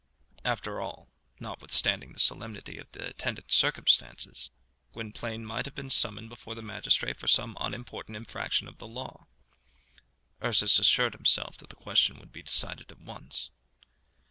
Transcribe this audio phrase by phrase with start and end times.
[0.43, 4.49] After all, notwithstanding the solemnity of the attendant circumstances,
[4.93, 9.27] Gwynplaine might have been summoned before the magistrate for some unimportant infraction of the law.
[10.43, 13.51] Ursus assured himself that the question would be decided at once.